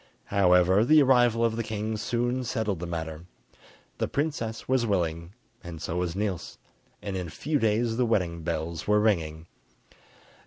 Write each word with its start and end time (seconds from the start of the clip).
However, 0.33 0.83
the 0.83 1.03
arrival 1.03 1.45
of 1.45 1.55
the 1.55 1.63
king 1.63 1.95
soon 1.95 2.43
settled 2.43 2.79
the 2.79 2.87
matter: 2.87 3.25
the 3.99 4.07
princess 4.07 4.67
was 4.67 4.83
willing 4.83 5.35
and 5.63 5.79
so 5.79 5.97
was 5.97 6.15
Niels, 6.15 6.57
and 7.03 7.15
in 7.15 7.27
a 7.27 7.29
few 7.29 7.59
days 7.59 7.97
the 7.97 8.05
wedding 8.07 8.41
bells 8.41 8.87
were 8.87 8.99
ringing. 8.99 9.45